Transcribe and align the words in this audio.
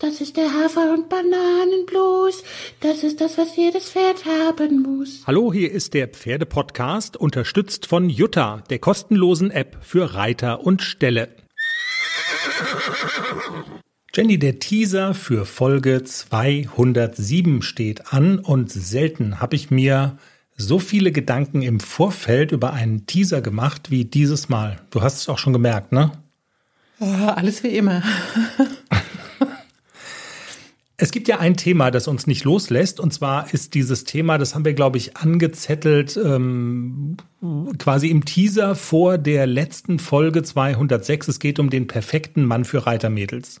Das 0.00 0.20
ist 0.20 0.36
der 0.36 0.54
Hafer- 0.54 0.94
und 0.94 1.08
Bananenblues. 1.08 2.44
Das 2.78 3.02
ist 3.02 3.20
das, 3.20 3.36
was 3.36 3.56
jedes 3.56 3.90
Pferd 3.90 4.24
haben 4.26 4.82
muss. 4.82 5.22
Hallo, 5.26 5.52
hier 5.52 5.72
ist 5.72 5.92
der 5.92 6.06
Pferdepodcast, 6.06 7.16
unterstützt 7.16 7.86
von 7.86 8.08
Jutta, 8.08 8.62
der 8.70 8.78
kostenlosen 8.78 9.50
App 9.50 9.76
für 9.80 10.14
Reiter 10.14 10.64
und 10.64 10.82
Ställe. 10.82 11.30
Jenny, 14.14 14.38
der 14.38 14.60
Teaser 14.60 15.14
für 15.14 15.44
Folge 15.44 16.04
207 16.04 17.62
steht 17.62 18.12
an 18.12 18.38
und 18.38 18.70
selten 18.70 19.40
habe 19.40 19.56
ich 19.56 19.72
mir 19.72 20.16
so 20.56 20.78
viele 20.78 21.10
Gedanken 21.10 21.62
im 21.62 21.80
Vorfeld 21.80 22.52
über 22.52 22.72
einen 22.72 23.06
Teaser 23.06 23.40
gemacht 23.40 23.90
wie 23.90 24.04
dieses 24.04 24.48
Mal. 24.48 24.80
Du 24.90 25.02
hast 25.02 25.22
es 25.22 25.28
auch 25.28 25.38
schon 25.38 25.52
gemerkt, 25.52 25.90
ne? 25.90 26.12
Oh, 27.00 27.04
alles 27.04 27.64
wie 27.64 27.76
immer. 27.76 28.04
Es 31.00 31.12
gibt 31.12 31.28
ja 31.28 31.38
ein 31.38 31.56
Thema, 31.56 31.92
das 31.92 32.08
uns 32.08 32.26
nicht 32.26 32.42
loslässt, 32.42 32.98
und 32.98 33.14
zwar 33.14 33.54
ist 33.54 33.74
dieses 33.74 34.02
Thema, 34.02 34.36
das 34.36 34.56
haben 34.56 34.64
wir, 34.64 34.74
glaube 34.74 34.98
ich, 34.98 35.16
angezettelt, 35.16 36.16
ähm, 36.22 37.16
quasi 37.78 38.08
im 38.08 38.24
Teaser 38.24 38.74
vor 38.74 39.16
der 39.16 39.46
letzten 39.46 40.00
Folge 40.00 40.42
206. 40.42 41.28
Es 41.28 41.38
geht 41.38 41.60
um 41.60 41.70
den 41.70 41.86
perfekten 41.86 42.44
Mann 42.44 42.64
für 42.64 42.84
Reitermädels. 42.84 43.60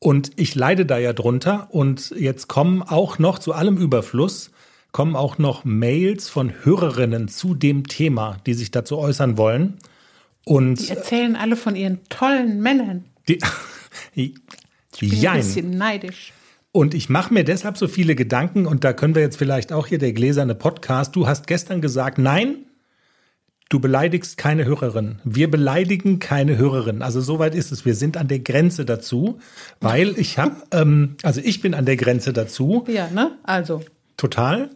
Und 0.00 0.32
ich 0.34 0.56
leide 0.56 0.84
da 0.84 0.98
ja 0.98 1.12
drunter. 1.12 1.68
Und 1.70 2.12
jetzt 2.18 2.48
kommen 2.48 2.82
auch 2.82 3.20
noch 3.20 3.38
zu 3.38 3.52
allem 3.52 3.76
Überfluss, 3.76 4.50
kommen 4.90 5.14
auch 5.14 5.38
noch 5.38 5.64
Mails 5.64 6.28
von 6.28 6.52
Hörerinnen 6.64 7.28
zu 7.28 7.54
dem 7.54 7.86
Thema, 7.86 8.38
die 8.46 8.54
sich 8.54 8.72
dazu 8.72 8.98
äußern 8.98 9.38
wollen. 9.38 9.78
Und 10.44 10.80
Die 10.80 10.90
erzählen 10.90 11.36
alle 11.36 11.54
von 11.54 11.76
ihren 11.76 12.00
tollen 12.08 12.60
Männern. 12.60 13.04
die, 13.28 13.38
Ich 15.02 15.10
bin 15.10 15.20
Jein. 15.20 15.34
ein 15.34 15.38
bisschen 15.40 15.70
neidisch. 15.76 16.32
Und 16.72 16.92
ich 16.94 17.08
mache 17.08 17.32
mir 17.32 17.44
deshalb 17.44 17.78
so 17.78 17.88
viele 17.88 18.14
Gedanken 18.14 18.66
und 18.66 18.84
da 18.84 18.92
können 18.92 19.14
wir 19.14 19.22
jetzt 19.22 19.36
vielleicht 19.38 19.72
auch 19.72 19.86
hier 19.86 19.98
der 19.98 20.12
gläserne 20.12 20.54
Podcast. 20.54 21.16
Du 21.16 21.26
hast 21.26 21.46
gestern 21.46 21.80
gesagt, 21.80 22.18
nein, 22.18 22.66
du 23.70 23.80
beleidigst 23.80 24.36
keine 24.36 24.64
Hörerin. 24.66 25.20
Wir 25.24 25.50
beleidigen 25.50 26.18
keine 26.18 26.58
Hörerin. 26.58 27.02
Also 27.02 27.20
soweit 27.20 27.54
ist 27.54 27.72
es. 27.72 27.84
Wir 27.84 27.94
sind 27.94 28.16
an 28.16 28.28
der 28.28 28.40
Grenze 28.40 28.84
dazu, 28.84 29.38
weil 29.80 30.18
ich 30.18 30.38
habe, 30.38 30.56
ähm, 30.72 31.16
also 31.22 31.40
ich 31.42 31.62
bin 31.62 31.74
an 31.74 31.86
der 31.86 31.96
Grenze 31.96 32.32
dazu, 32.32 32.84
Ja, 32.88 33.08
ne? 33.10 33.32
Also. 33.42 33.82
total. 34.16 34.70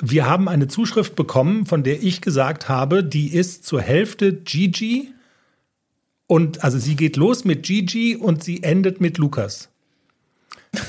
Wir 0.00 0.26
haben 0.28 0.48
eine 0.48 0.66
Zuschrift 0.66 1.14
bekommen, 1.14 1.66
von 1.66 1.84
der 1.84 2.02
ich 2.02 2.20
gesagt 2.20 2.68
habe, 2.68 3.04
die 3.04 3.28
ist 3.32 3.64
zur 3.64 3.80
Hälfte 3.80 4.32
Gigi 4.32 5.12
und 6.26 6.64
also 6.64 6.78
sie 6.78 6.96
geht 6.96 7.16
los 7.16 7.44
mit 7.44 7.64
Gigi 7.64 8.16
und 8.16 8.42
sie 8.42 8.62
endet 8.62 9.00
mit 9.00 9.18
Lukas. 9.18 9.70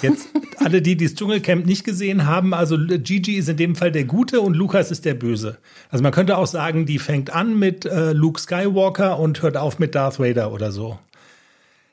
Jetzt 0.02 0.30
alle, 0.58 0.82
die 0.82 0.98
das 0.98 1.16
Dschungelcamp 1.16 1.66
nicht 1.66 1.84
gesehen 1.84 2.26
haben, 2.26 2.54
also 2.54 2.78
Gigi 2.78 3.36
ist 3.36 3.50
in 3.50 3.58
dem 3.58 3.76
Fall 3.76 3.92
der 3.92 4.06
Gute 4.06 4.42
und 4.42 4.56
Lukas 4.56 4.92
ist 4.92 5.06
der 5.06 5.14
Böse. 5.14 5.58
Also 5.90 6.04
man 6.04 6.12
könnte 6.12 6.38
auch 6.38 6.48
sagen, 6.48 6.86
die 6.86 7.00
fängt 7.00 7.30
an 7.32 7.58
mit 7.58 7.86
äh, 7.86 8.14
Luke 8.14 8.40
Skywalker 8.40 9.20
und 9.20 9.42
hört 9.42 9.58
auf 9.58 9.80
mit 9.80 9.96
Darth 9.96 10.20
Vader 10.20 10.52
oder 10.52 10.72
so. 10.72 11.00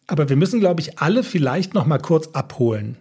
Aber 0.07 0.29
wir 0.29 0.37
müssen, 0.37 0.61
glaube 0.61 0.81
ich, 0.81 0.99
alle 0.99 1.23
vielleicht 1.23 1.75
noch 1.75 1.87
mal 1.87 1.99
kurz 1.99 2.29
abholen, 2.29 2.97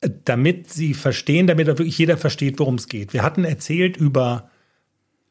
äh, 0.00 0.10
damit 0.24 0.70
sie 0.70 0.94
verstehen, 0.94 1.46
damit 1.46 1.68
da 1.68 1.78
wirklich 1.78 1.98
jeder 1.98 2.16
versteht, 2.16 2.58
worum 2.58 2.76
es 2.76 2.88
geht. 2.88 3.12
Wir 3.12 3.22
hatten 3.22 3.44
erzählt 3.44 3.96
über 3.96 4.50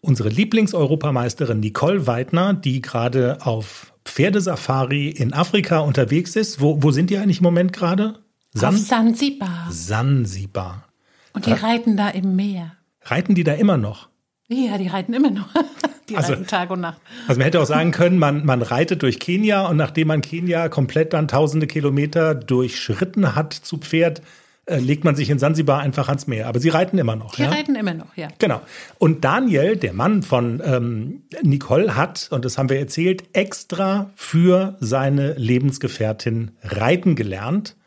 unsere 0.07 0.29
Lieblingseuropameisterin 0.29 1.59
Nicole 1.59 2.07
Weidner, 2.07 2.53
die 2.53 2.81
gerade 2.81 3.37
auf 3.41 3.93
Pferdesafari 4.05 5.09
in 5.09 5.33
Afrika 5.33 5.79
unterwegs 5.79 6.35
ist. 6.35 6.61
Wo, 6.61 6.81
wo 6.81 6.91
sind 6.91 7.09
die 7.09 7.17
eigentlich 7.17 7.39
im 7.39 7.43
Moment 7.43 7.73
gerade? 7.73 8.15
Auf 8.55 8.61
San 8.61 8.77
Sansibar. 8.77 9.67
Sansibar. 9.69 10.85
Und 11.33 11.45
die 11.45 11.51
reiten 11.51 11.97
da 11.97 12.09
im 12.09 12.35
Meer. 12.35 12.71
Reiten 13.03 13.35
die 13.35 13.43
da 13.43 13.53
immer 13.53 13.77
noch? 13.77 14.07
Ja, 14.47 14.77
die 14.77 14.87
reiten 14.87 15.13
immer 15.13 15.29
noch. 15.29 15.49
Die 16.09 16.15
Also- 16.15 16.33
reiten 16.33 16.47
Tag 16.47 16.69
und 16.71 16.79
Nacht. 16.79 17.01
Also 17.27 17.37
man 17.37 17.43
hätte 17.43 17.59
auch 17.59 17.65
sagen 17.65 17.91
können, 17.91 18.17
man, 18.17 18.45
man 18.45 18.61
reitet 18.61 19.01
durch 19.03 19.19
Kenia 19.19 19.67
und 19.67 19.75
nachdem 19.75 20.07
man 20.07 20.21
Kenia 20.21 20.69
komplett 20.69 21.11
dann 21.11 21.27
tausende 21.27 21.67
Kilometer 21.67 22.33
durchschritten 22.33 23.35
hat 23.35 23.51
zu 23.53 23.77
Pferd, 23.77 24.21
äh, 24.67 24.79
legt 24.79 25.05
man 25.05 25.15
sich 25.15 25.29
in 25.29 25.39
Sansibar 25.39 25.79
einfach 25.79 26.09
ans 26.09 26.27
Meer. 26.27 26.47
Aber 26.47 26.59
sie 26.59 26.67
reiten 26.67 26.97
immer 26.97 27.15
noch. 27.15 27.35
Die 27.35 27.43
ja? 27.43 27.49
reiten 27.49 27.75
immer 27.75 27.93
noch, 27.93 28.17
ja. 28.17 28.27
Genau. 28.37 28.61
Und 28.99 29.23
Daniel, 29.23 29.77
der 29.77 29.93
Mann 29.93 30.23
von 30.23 30.61
ähm, 30.63 31.23
Nicole, 31.41 31.95
hat, 31.95 32.27
und 32.31 32.43
das 32.43 32.57
haben 32.57 32.69
wir 32.69 32.77
erzählt, 32.77 33.23
extra 33.31 34.11
für 34.15 34.75
seine 34.81 35.33
Lebensgefährtin 35.35 36.51
reiten 36.63 37.15
gelernt. 37.15 37.77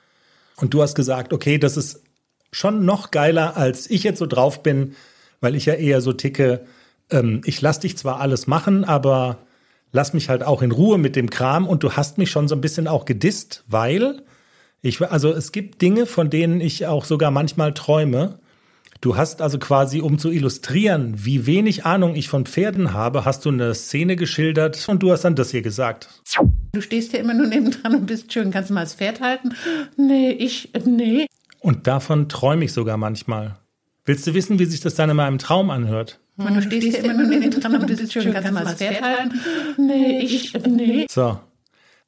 Und 0.57 0.73
du 0.73 0.81
hast 0.81 0.95
gesagt, 0.95 1.35
okay, 1.35 1.59
das 1.59 1.77
ist 1.77 2.03
schon 2.51 2.87
noch 2.87 3.11
geiler, 3.11 3.59
als 3.59 3.89
ich 3.91 4.03
jetzt 4.03 4.19
so 4.19 4.27
drauf 4.27 4.63
bin, 4.63 4.95
weil 5.43 5.57
ich 5.57 5.67
ja 5.67 5.75
eher 5.75 6.01
so 6.01 6.15
ticke, 6.15 6.65
ähm, 7.11 7.43
ich 7.45 7.61
lass 7.61 7.81
dich 7.81 7.99
zwar 7.99 8.21
alles 8.21 8.47
machen, 8.47 8.85
aber 8.85 9.39
lass 9.93 10.15
mich 10.15 10.31
halt 10.31 10.43
auch 10.43 10.63
in 10.63 10.71
Ruhe 10.71 10.97
mit 10.97 11.15
dem 11.15 11.29
Kram. 11.29 11.69
Und 11.69 11.83
du 11.83 11.93
hast 11.93 12.17
mich 12.17 12.31
schon 12.31 12.49
so 12.49 12.55
ein 12.55 12.63
bisschen 12.63 12.89
auch 12.89 13.05
gedisst, 13.05 13.65
weil 13.69 14.23
ich, 14.83 15.01
also 15.03 15.33
es 15.33 15.53
gibt 15.53 15.83
Dinge, 15.83 16.07
von 16.07 16.31
denen 16.31 16.61
ich 16.61 16.87
auch 16.87 17.05
sogar 17.05 17.31
manchmal 17.31 17.75
träume. 17.75 18.39
Du 19.03 19.17
hast 19.17 19.41
also 19.41 19.59
quasi, 19.59 20.01
um 20.01 20.19
zu 20.19 20.31
illustrieren, 20.31 21.15
wie 21.17 21.47
wenig 21.47 21.87
Ahnung 21.87 22.15
ich 22.15 22.29
von 22.29 22.45
Pferden 22.45 22.93
habe, 22.93 23.25
hast 23.25 23.47
du 23.47 23.49
eine 23.49 23.75
Szene 23.75 24.15
geschildert 24.17 24.87
und 24.89 25.03
du 25.03 25.11
hast 25.11 25.23
dann 25.23 25.35
das 25.37 25.51
hier 25.51 25.63
gesagt. 25.63 26.09
Du 26.73 26.81
stehst 26.83 27.15
ja 27.15 27.21
immer 27.21 27.33
nur 27.33 27.47
nebendran 27.47 27.95
und 27.95 28.07
bist 28.07 28.33
schön. 28.33 28.51
Kannst 28.51 28.69
du 28.69 28.75
mal 28.75 28.83
das 28.83 28.95
Pferd 28.95 29.21
halten? 29.21 29.55
Nee, 29.97 30.33
ich, 30.33 30.71
nee. 30.85 31.27
Und 31.61 31.87
davon 31.87 32.29
träume 32.29 32.67
ich 32.67 32.73
sogar 32.73 32.99
manchmal. 32.99 33.57
Willst 34.05 34.27
du 34.27 34.35
wissen, 34.35 34.59
wie 34.59 34.65
sich 34.67 34.81
das 34.81 34.95
dann 34.95 35.11
in 35.11 35.17
meinem 35.17 35.39
Traum 35.39 35.71
anhört? 35.71 36.21
Und 36.37 36.55
du 36.55 36.63
stehst 36.63 36.97
ja 36.97 37.05
immer 37.05 37.15
nur 37.15 37.27
nebendran 37.27 37.77
und 37.77 37.87
bist 37.87 38.13
schön. 38.13 38.33
Kannst 38.33 38.49
du 38.49 38.53
mal 38.53 38.65
das 38.65 38.75
Pferd 38.75 39.03
halten? 39.03 39.41
Nee, 39.77 40.21
ich, 40.21 40.55
nee. 40.67 41.07
So. 41.11 41.39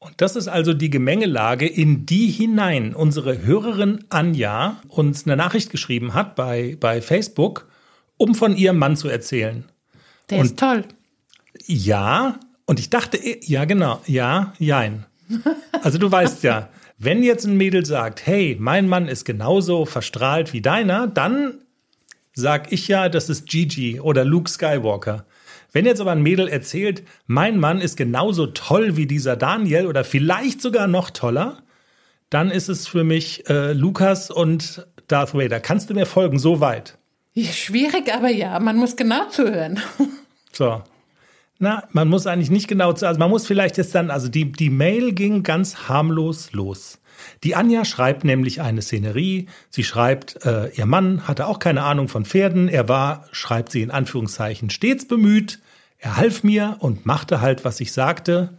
Und 0.02 0.14
das 0.20 0.34
ist 0.34 0.48
also 0.48 0.74
die 0.74 0.90
Gemengelage, 0.90 1.64
in 1.68 2.06
die 2.06 2.26
hinein 2.26 2.92
unsere 2.92 3.42
Hörerin 3.42 4.04
Anja 4.08 4.80
uns 4.88 5.26
eine 5.26 5.36
Nachricht 5.36 5.70
geschrieben 5.70 6.12
hat 6.12 6.34
bei, 6.34 6.76
bei 6.80 7.00
Facebook, 7.00 7.68
um 8.16 8.34
von 8.34 8.56
ihrem 8.56 8.78
Mann 8.78 8.96
zu 8.96 9.06
erzählen. 9.08 9.64
Der 10.28 10.38
Und- 10.41 10.46
ist 10.46 10.58
toll. 10.58 10.84
Ja, 11.66 12.41
und 12.66 12.80
ich 12.80 12.91
dachte, 12.91 13.16
eh, 13.16 13.38
ja, 13.44 13.64
genau, 13.64 14.00
ja, 14.08 14.52
jein. 14.58 15.06
Also 15.82 15.98
du 15.98 16.10
weißt 16.10 16.42
ja, 16.42 16.68
wenn 16.98 17.22
jetzt 17.22 17.44
ein 17.46 17.56
Mädel 17.56 17.86
sagt, 17.86 18.26
hey, 18.26 18.56
mein 18.58 18.88
Mann 18.88 19.06
ist 19.06 19.24
genauso 19.24 19.84
verstrahlt 19.86 20.52
wie 20.52 20.62
deiner, 20.62 21.06
dann 21.06 21.54
sag 22.34 22.72
ich 22.72 22.88
ja, 22.88 23.08
das 23.08 23.28
ist 23.28 23.46
Gigi 23.48 24.00
oder 24.00 24.24
Luke 24.24 24.50
Skywalker. 24.50 25.24
Wenn 25.72 25.87
jetzt 25.87 26.00
aber 26.00 26.12
ein 26.12 26.22
Mädel 26.22 26.49
erzählt, 26.49 27.03
mein 27.27 27.59
Mann 27.59 27.81
ist 27.81 27.97
genauso 27.97 28.47
toll 28.47 28.97
wie 28.97 29.06
dieser 29.06 29.37
Daniel 29.37 29.87
oder 29.87 30.05
vielleicht 30.05 30.60
sogar 30.60 30.87
noch 30.87 31.10
toller, 31.10 31.62
dann 32.31 32.50
ist 32.50 32.69
es 32.69 32.87
für 32.87 33.05
mich 33.05 33.49
äh, 33.49 33.72
Lukas 33.72 34.31
und 34.31 34.87
Darth 35.09 35.34
Vader. 35.34 35.60
Kannst 35.60 35.91
du 35.91 35.94
mir 35.94 36.06
folgen 36.06 36.38
so 36.38 36.60
weit? 36.60 36.99
Schwierig, 37.37 38.12
aber 38.12 38.28
ja, 38.28 38.59
man 38.60 38.77
muss 38.77 38.97
genau 38.97 39.28
zuhören. 39.28 39.81
So. 40.55 40.83
Na, 41.59 41.84
man 41.93 42.09
muss 42.09 42.27
eigentlich 42.27 42.50
nicht 42.50 42.69
genau 42.69 42.93
zu, 42.93 43.06
also 43.06 43.19
man 43.19 43.31
muss 43.31 43.47
vielleicht 43.47 43.78
jetzt 43.78 43.94
dann, 43.94 44.10
also 44.10 44.28
die, 44.28 44.53
die 44.53 44.69
Mail 44.69 45.15
ging 45.15 45.43
ganz 45.43 45.89
harmlos 45.89 46.53
los. 46.53 47.00
Die 47.43 47.54
Anja 47.54 47.87
schreibt 47.87 48.25
nämlich 48.25 48.60
eine 48.60 48.83
Szenerie. 48.83 49.47
Sie 49.71 49.83
schreibt, 49.84 50.44
äh, 50.44 50.69
ihr 50.75 50.84
Mann 50.84 51.27
hatte 51.27 51.47
auch 51.47 51.59
keine 51.59 51.84
Ahnung 51.84 52.09
von 52.09 52.27
Pferden. 52.27 52.69
Er 52.69 52.89
war, 52.91 53.28
schreibt 53.33 53.72
sie 53.72 53.81
in 53.81 53.91
Anführungszeichen, 53.91 54.69
stets 54.69 55.09
bemüht. 55.09 55.60
Er 56.02 56.16
half 56.16 56.42
mir 56.42 56.78
und 56.80 57.06
machte 57.06 57.40
halt, 57.40 57.64
was 57.64 57.78
ich 57.78 57.92
sagte. 57.92 58.58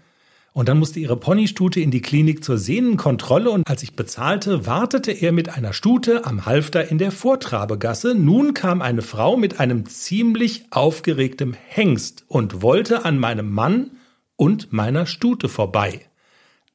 Und 0.54 0.70
dann 0.70 0.80
musste 0.80 1.02
ihre 1.02 1.18
Ponystute 1.18 1.82
in 1.82 1.92
die 1.92 2.02
Klinik 2.02 2.42
zur 2.42 2.58
Sehnenkontrolle 2.58 3.52
und 3.52 3.68
als 3.68 3.84
ich 3.84 3.98
bezahlte, 3.98 4.66
wartete 4.66 5.12
er 5.12 5.34
mit 5.34 5.50
einer 5.50 5.74
Stute 5.74 6.26
am 6.26 6.46
Halfter 6.46 6.90
in 6.90 7.00
der 7.00 7.12
Vortrabegasse. 7.12 8.16
Nun 8.16 8.54
kam 8.54 8.82
eine 8.82 9.02
Frau 9.02 9.36
mit 9.36 9.60
einem 9.60 9.88
ziemlich 9.88 10.64
aufgeregtem 10.70 11.54
Hengst 11.54 12.24
und 12.30 12.62
wollte 12.62 13.04
an 13.04 13.20
meinem 13.20 13.52
Mann 13.52 13.92
und 14.38 14.72
meiner 14.72 15.06
Stute 15.06 15.50
vorbei. 15.50 16.00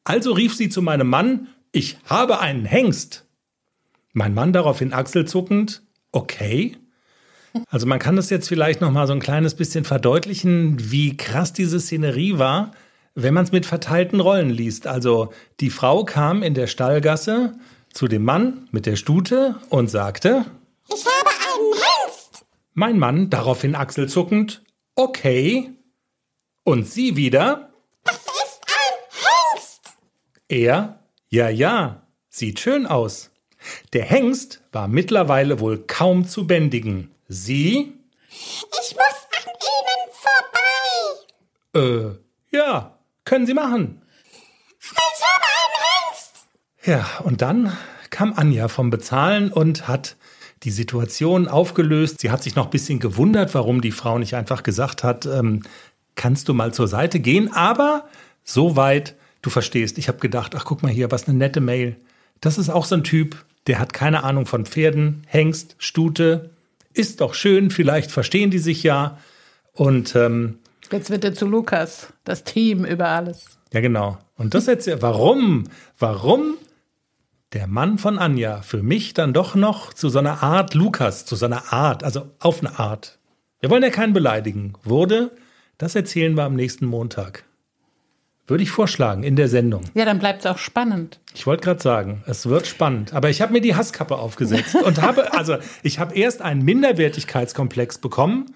Also 0.05 0.33
rief 0.33 0.55
sie 0.55 0.69
zu 0.69 0.83
meinem 0.83 1.09
Mann, 1.09 1.49
ich 1.73 1.97
habe 2.05 2.41
einen 2.41 2.67
Hengst. 2.67 3.25
Mein 4.13 4.35
Mann 4.35 4.53
daraufhin 4.53 4.93
achselzuckend, 4.93 5.81
okay. 6.13 6.77
Also 7.71 7.87
man 7.87 7.99
kann 7.99 8.17
das 8.17 8.31
jetzt 8.31 8.49
vielleicht 8.49 8.81
noch 8.81 8.91
mal 8.91 9.07
so 9.07 9.13
ein 9.13 9.21
kleines 9.21 9.55
bisschen 9.55 9.85
verdeutlichen, 9.85 10.91
wie 10.91 11.17
krass 11.17 11.53
diese 11.53 11.81
Szenerie 11.81 12.39
war, 12.39 12.73
wenn 13.15 13.35
man 13.35 13.45
es 13.45 13.53
mit 13.53 13.67
verteilten 13.67 14.21
Rollen 14.21 14.51
liest. 14.51 14.87
Also 14.87 15.33
die 15.61 15.71
Frau 15.71 16.05
kam 16.05 16.43
in 16.43 16.55
der 16.55 16.67
Stallgasse 16.67 17.55
zu 17.93 18.07
dem 18.07 18.25
Mann 18.25 18.69
mit 18.71 18.87
der 18.87 18.97
Stute 18.97 19.57
und 19.71 19.89
sagte, 19.91 20.45
Ich 20.89 21.05
habe 21.05 21.31
einen 21.31 21.73
Hengst. 21.73 22.45
mein 22.75 22.99
Mann 22.99 23.31
daraufhin 23.31 23.75
achselzuckend, 23.75 24.63
okay. 24.95 25.71
Und 26.65 26.87
sie 26.87 27.17
wieder, 27.17 27.71
Das 28.05 28.17
ist 28.17 28.61
ein 28.67 29.55
Hengst. 29.55 29.81
er, 30.49 31.01
ja, 31.31 31.49
ja. 31.49 32.03
Sieht 32.31 32.61
schön 32.61 32.87
aus. 32.87 33.31
Der 33.95 34.05
Hengst 34.05 34.63
war 34.71 34.87
mittlerweile 34.87 35.59
wohl 35.61 35.79
kaum 35.87 36.27
zu 36.29 36.47
bändigen. 36.47 37.11
Sie? 37.29 37.93
Ich 38.31 38.97
muss 38.97 39.29
an 39.37 39.53
Ihnen 39.75 40.03
vorbei. 41.75 42.17
Äh, 42.55 42.57
ja, 42.57 42.99
können 43.25 43.47
Sie 43.47 43.53
machen. 43.53 44.01
Ich 44.81 44.91
habe 44.97 45.45
einen 45.45 45.77
Hengst. 45.85 46.47
Ja, 46.85 47.21
und 47.25 47.43
dann 47.43 47.77
kam 48.09 48.33
Anja 48.33 48.69
vom 48.69 48.89
Bezahlen 48.89 49.53
und 49.53 49.87
hat 49.87 50.17
die 50.63 50.71
Situation 50.71 51.49
aufgelöst. 51.49 52.21
Sie 52.21 52.31
hat 52.31 52.43
sich 52.43 52.57
noch 52.57 52.65
ein 52.65 52.71
bisschen 52.71 52.99
gewundert, 52.99 53.55
warum 53.55 53.83
die 53.83 53.93
Frau 53.93 54.19
nicht 54.19 54.35
einfach 54.35 54.63
gesagt 54.63 55.05
hat, 55.05 55.27
ähm, 55.27 55.63
kannst 56.15 56.49
du 56.49 56.55
mal 56.55 56.73
zur 56.73 56.89
Seite 56.89 57.21
gehen. 57.21 57.53
Aber 57.53 58.09
soweit, 58.43 59.17
du 59.43 59.51
verstehst. 59.51 59.99
Ich 59.99 60.09
habe 60.09 60.19
gedacht, 60.19 60.55
ach 60.57 60.65
guck 60.65 60.83
mal 60.83 60.91
hier, 60.91 61.11
was 61.11 61.29
eine 61.29 61.37
nette 61.37 61.61
Mail. 61.61 61.97
Das 62.41 62.57
ist 62.57 62.71
auch 62.71 62.87
so 62.87 62.95
ein 62.95 63.05
Typ, 63.05 63.45
der 63.67 63.79
hat 63.79 63.93
keine 63.93 64.25
Ahnung 64.25 64.47
von 64.47 64.65
Pferden, 64.65 65.27
Hengst, 65.27 65.77
Stute. 65.79 66.51
Ist 66.93 67.21
doch 67.21 67.35
schön, 67.35 67.71
vielleicht 67.71 68.11
verstehen 68.11 68.51
die 68.51 68.59
sich 68.59 68.83
ja. 68.83 69.19
Und 69.73 70.17
ähm, 70.17 70.59
Jetzt 70.91 71.11
wird 71.11 71.25
er 71.25 71.35
zu 71.35 71.47
Lukas, 71.47 72.13
das 72.25 72.45
Team 72.45 72.85
über 72.85 73.09
alles. 73.09 73.45
ja, 73.73 73.81
genau. 73.81 74.19
Und 74.37 74.55
das 74.55 74.67
jetzt, 74.67 74.89
warum, 75.03 75.65
warum 75.99 76.55
der 77.53 77.67
Mann 77.67 77.99
von 77.99 78.19
Anja 78.19 78.63
für 78.63 78.83
mich 78.83 79.15
dann 79.15 79.33
doch 79.33 79.55
noch 79.55 79.93
zu 79.93 80.09
so 80.09 80.19
einer 80.19 80.43
Art 80.43 80.75
Lukas, 80.75 81.25
zu 81.25 81.35
so 81.37 81.47
einer 81.47 81.73
Art, 81.73 82.05
also 82.05 82.31
auf 82.39 82.61
eine 82.61 82.79
Art. 82.79 83.19
Wir 83.61 83.71
wollen 83.71 83.83
ja 83.83 83.91
keinen 83.91 84.13
beleidigen, 84.13 84.75
wurde, 84.85 85.33
das 85.79 85.95
erzählen 85.95 86.37
wir 86.37 86.45
am 86.45 86.55
nächsten 86.55 86.87
Montag. 86.87 87.45
Würde 88.49 88.63
ich 88.63 88.71
vorschlagen, 88.71 89.25
in 89.25 89.37
der 89.37 89.49
Sendung. 89.49 89.85
Ja, 89.93 90.07
dann 90.07 90.19
bleibt 90.19 90.41
es 90.41 90.47
auch 90.47 90.57
spannend. 90.57 91.21
Ich 91.35 91.47
wollte 91.47 91.65
gerade 91.65 91.83
sagen, 91.83 92.25
es 92.27 92.47
wird 92.47 92.67
spannend. 92.67 93.13
Aber 93.13 93.29
ich 93.29 93.43
habe 93.43 93.53
mir 93.53 93.61
die 93.61 93.77
Hasskappe 93.77 94.17
aufgesetzt 94.17 94.75
und 94.75 95.03
habe, 95.03 95.33
also 95.39 95.59
ich 95.83 95.99
habe 95.99 96.15
erst 96.15 96.41
einen 96.41 96.65
Minderwertigkeitskomplex 96.65 97.99
bekommen 97.99 98.55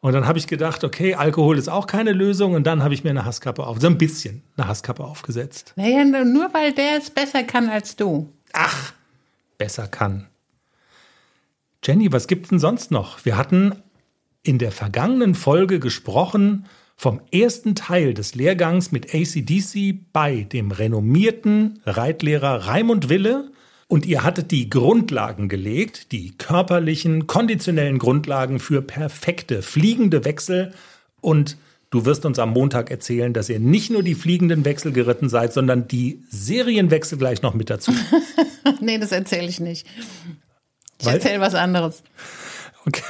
und 0.00 0.12
dann 0.12 0.26
habe 0.26 0.38
ich 0.38 0.46
gedacht, 0.46 0.84
okay, 0.84 1.14
Alkohol 1.14 1.56
ist 1.56 1.68
auch 1.68 1.86
keine 1.86 2.12
Lösung 2.12 2.52
und 2.52 2.66
dann 2.66 2.82
habe 2.82 2.92
ich 2.92 3.02
mir 3.02 3.10
eine 3.10 3.24
Hasskappe 3.24 3.66
auf, 3.66 3.80
so 3.80 3.86
ein 3.86 3.96
bisschen 3.96 4.42
eine 4.58 4.68
Hasskappe 4.68 5.02
aufgesetzt. 5.02 5.72
Naja, 5.76 6.04
nur 6.04 6.52
weil 6.52 6.72
der 6.72 6.98
es 6.98 7.08
besser 7.08 7.42
kann 7.42 7.70
als 7.70 7.96
du. 7.96 8.30
Ach, 8.52 8.92
besser 9.56 9.88
kann. 9.88 10.26
Jenny, 11.82 12.12
was 12.12 12.26
gibt's 12.26 12.50
denn 12.50 12.58
sonst 12.58 12.90
noch? 12.90 13.24
Wir 13.24 13.38
hatten 13.38 13.82
in 14.42 14.58
der 14.58 14.70
vergangenen 14.70 15.34
Folge 15.34 15.80
gesprochen 15.80 16.66
vom 17.00 17.22
ersten 17.32 17.74
Teil 17.74 18.12
des 18.12 18.34
Lehrgangs 18.34 18.92
mit 18.92 19.14
ACDC 19.14 20.12
bei 20.12 20.42
dem 20.42 20.70
renommierten 20.70 21.80
Reitlehrer 21.86 22.66
Raimund 22.66 23.08
Wille. 23.08 23.52
Und 23.88 24.04
ihr 24.04 24.22
hattet 24.22 24.50
die 24.50 24.68
Grundlagen 24.68 25.48
gelegt, 25.48 26.12
die 26.12 26.36
körperlichen, 26.36 27.26
konditionellen 27.26 27.98
Grundlagen 27.98 28.58
für 28.58 28.82
perfekte 28.82 29.62
fliegende 29.62 30.26
Wechsel. 30.26 30.74
Und 31.22 31.56
du 31.88 32.04
wirst 32.04 32.26
uns 32.26 32.38
am 32.38 32.50
Montag 32.50 32.90
erzählen, 32.90 33.32
dass 33.32 33.48
ihr 33.48 33.60
nicht 33.60 33.90
nur 33.90 34.02
die 34.02 34.14
fliegenden 34.14 34.66
Wechsel 34.66 34.92
geritten 34.92 35.30
seid, 35.30 35.54
sondern 35.54 35.88
die 35.88 36.22
Serienwechsel 36.28 37.16
gleich 37.16 37.40
noch 37.40 37.54
mit 37.54 37.70
dazu. 37.70 37.94
nee, 38.82 38.98
das 38.98 39.12
erzähle 39.12 39.48
ich 39.48 39.58
nicht. 39.58 39.86
Ich 41.00 41.06
erzähle 41.06 41.40
was 41.40 41.54
anderes. 41.54 42.02
Okay. 42.84 43.02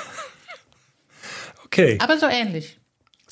okay. 1.64 1.98
Aber 2.00 2.16
so 2.18 2.26
ähnlich. 2.28 2.79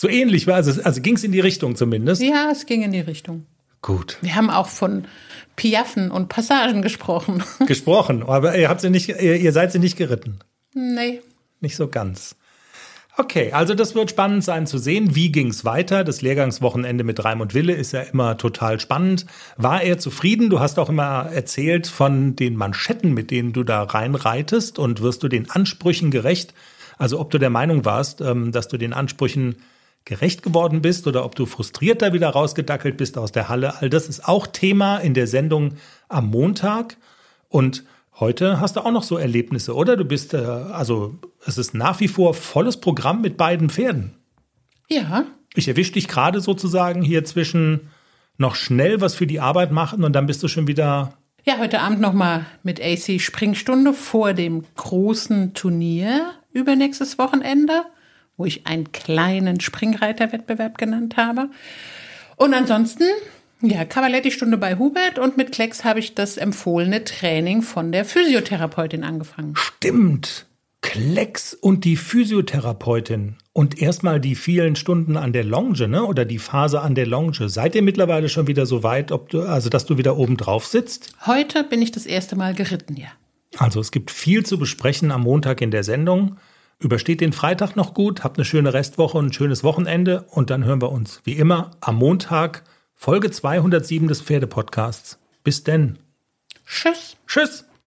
So 0.00 0.08
ähnlich 0.08 0.46
war 0.46 0.60
es, 0.60 0.78
also 0.78 1.00
ging 1.00 1.16
es 1.16 1.24
in 1.24 1.32
die 1.32 1.40
Richtung 1.40 1.74
zumindest. 1.74 2.22
Ja, 2.22 2.50
es 2.52 2.66
ging 2.66 2.82
in 2.82 2.92
die 2.92 3.00
Richtung. 3.00 3.46
Gut. 3.82 4.16
Wir 4.20 4.36
haben 4.36 4.48
auch 4.48 4.68
von 4.68 5.08
Piaffen 5.56 6.12
und 6.12 6.28
Passagen 6.28 6.82
gesprochen. 6.82 7.42
Gesprochen, 7.66 8.22
aber 8.22 8.56
ihr 8.56 8.68
habt 8.68 8.80
sie 8.80 8.90
nicht, 8.90 9.08
ihr, 9.08 9.36
ihr 9.36 9.52
seid 9.52 9.72
sie 9.72 9.80
nicht 9.80 9.96
geritten. 9.96 10.38
nee. 10.72 11.20
Nicht 11.60 11.74
so 11.74 11.88
ganz. 11.88 12.36
Okay, 13.16 13.50
also 13.50 13.74
das 13.74 13.96
wird 13.96 14.10
spannend 14.10 14.44
sein 14.44 14.68
zu 14.68 14.78
sehen. 14.78 15.16
Wie 15.16 15.32
ging 15.32 15.48
es 15.48 15.64
weiter? 15.64 16.04
Das 16.04 16.22
Lehrgangswochenende 16.22 17.02
mit 17.02 17.24
Raimund 17.24 17.52
Wille 17.52 17.72
ist 17.72 17.90
ja 17.90 18.02
immer 18.02 18.36
total 18.36 18.78
spannend. 18.78 19.26
War 19.56 19.82
er 19.82 19.98
zufrieden? 19.98 20.50
Du 20.50 20.60
hast 20.60 20.78
auch 20.78 20.88
immer 20.88 21.28
erzählt 21.32 21.88
von 21.88 22.36
den 22.36 22.54
Manschetten, 22.54 23.14
mit 23.14 23.32
denen 23.32 23.52
du 23.52 23.64
da 23.64 23.82
reinreitest 23.82 24.78
und 24.78 25.02
wirst 25.02 25.24
du 25.24 25.28
den 25.28 25.50
Ansprüchen 25.50 26.12
gerecht? 26.12 26.54
Also 26.96 27.18
ob 27.18 27.32
du 27.32 27.38
der 27.38 27.50
Meinung 27.50 27.84
warst, 27.84 28.20
ähm, 28.20 28.52
dass 28.52 28.68
du 28.68 28.76
den 28.76 28.92
Ansprüchen 28.92 29.56
gerecht 30.04 30.42
geworden 30.42 30.80
bist 30.80 31.06
oder 31.06 31.24
ob 31.24 31.34
du 31.34 31.46
frustriert 31.46 32.00
da 32.02 32.12
wieder 32.12 32.30
rausgedackelt 32.30 32.96
bist 32.96 33.18
aus 33.18 33.32
der 33.32 33.48
Halle. 33.48 33.80
All 33.80 33.90
das 33.90 34.08
ist 34.08 34.26
auch 34.26 34.46
Thema 34.46 34.98
in 34.98 35.14
der 35.14 35.26
Sendung 35.26 35.74
am 36.08 36.30
Montag. 36.30 36.96
Und 37.48 37.84
heute 38.18 38.60
hast 38.60 38.76
du 38.76 38.80
auch 38.80 38.90
noch 38.90 39.02
so 39.02 39.18
Erlebnisse, 39.18 39.74
oder? 39.74 39.96
Du 39.96 40.04
bist, 40.04 40.34
äh, 40.34 40.38
also 40.38 41.18
es 41.44 41.58
ist 41.58 41.74
nach 41.74 42.00
wie 42.00 42.08
vor 42.08 42.34
volles 42.34 42.78
Programm 42.78 43.20
mit 43.20 43.36
beiden 43.36 43.68
Pferden. 43.68 44.14
Ja, 44.88 45.26
Ich 45.54 45.68
erwische 45.68 45.92
dich 45.92 46.08
gerade 46.08 46.40
sozusagen 46.40 47.02
hier 47.02 47.24
zwischen 47.24 47.88
noch 48.38 48.54
schnell 48.54 49.00
was 49.00 49.14
für 49.14 49.26
die 49.26 49.40
Arbeit 49.40 49.72
machen 49.72 50.04
und 50.04 50.14
dann 50.14 50.26
bist 50.26 50.42
du 50.42 50.48
schon 50.48 50.66
wieder. 50.66 51.18
Ja, 51.44 51.58
heute 51.58 51.80
Abend 51.80 52.00
nochmal 52.00 52.46
mit 52.62 52.80
AC 52.80 53.20
Springstunde 53.20 53.92
vor 53.92 54.32
dem 54.32 54.64
großen 54.76 55.54
Turnier 55.54 56.32
übernächstes 56.52 57.18
Wochenende, 57.18 57.84
wo 58.38 58.46
ich 58.46 58.66
einen 58.66 58.92
kleinen 58.92 59.60
Springreiterwettbewerb 59.60 60.78
genannt 60.78 61.18
habe. 61.18 61.50
Und 62.36 62.54
ansonsten, 62.54 63.04
ja, 63.60 63.84
Cavaletti-Stunde 63.84 64.56
bei 64.56 64.78
Hubert 64.78 65.18
und 65.18 65.36
mit 65.36 65.52
Klecks 65.52 65.84
habe 65.84 65.98
ich 65.98 66.14
das 66.14 66.38
empfohlene 66.38 67.04
Training 67.04 67.60
von 67.60 67.92
der 67.92 68.06
Physiotherapeutin 68.06 69.04
angefangen. 69.04 69.54
Stimmt. 69.56 70.46
Klecks 70.80 71.54
und 71.54 71.84
die 71.84 71.96
Physiotherapeutin 71.96 73.34
und 73.52 73.82
erstmal 73.82 74.20
die 74.20 74.36
vielen 74.36 74.76
Stunden 74.76 75.16
an 75.16 75.32
der 75.32 75.42
Longe, 75.42 75.88
ne? 75.88 76.04
Oder 76.04 76.24
die 76.24 76.38
Phase 76.38 76.80
an 76.80 76.94
der 76.94 77.06
Longe. 77.06 77.48
Seid 77.48 77.74
ihr 77.74 77.82
mittlerweile 77.82 78.28
schon 78.28 78.46
wieder 78.46 78.64
so 78.64 78.84
weit, 78.84 79.10
ob 79.10 79.28
du, 79.28 79.42
also 79.42 79.68
dass 79.68 79.86
du 79.86 79.98
wieder 79.98 80.16
oben 80.16 80.36
drauf 80.36 80.64
sitzt? 80.64 81.12
Heute 81.26 81.64
bin 81.64 81.82
ich 81.82 81.90
das 81.90 82.06
erste 82.06 82.36
Mal 82.36 82.54
geritten, 82.54 82.96
ja. 82.96 83.08
Also 83.56 83.80
es 83.80 83.90
gibt 83.90 84.12
viel 84.12 84.46
zu 84.46 84.58
besprechen 84.58 85.10
am 85.10 85.22
Montag 85.22 85.60
in 85.60 85.72
der 85.72 85.82
Sendung. 85.82 86.36
Übersteht 86.80 87.20
den 87.20 87.32
Freitag 87.32 87.74
noch 87.74 87.92
gut, 87.92 88.22
habt 88.22 88.38
eine 88.38 88.44
schöne 88.44 88.72
Restwoche 88.72 89.18
und 89.18 89.26
ein 89.26 89.32
schönes 89.32 89.64
Wochenende 89.64 90.24
und 90.30 90.50
dann 90.50 90.64
hören 90.64 90.80
wir 90.80 90.92
uns 90.92 91.20
wie 91.24 91.32
immer 91.32 91.72
am 91.80 91.96
Montag 91.96 92.62
Folge 92.94 93.30
207 93.30 94.06
des 94.06 94.22
Pferdepodcasts. 94.22 95.18
Bis 95.42 95.64
denn. 95.64 95.98
Tschüss. 96.66 97.16
Tschüss. 97.26 97.68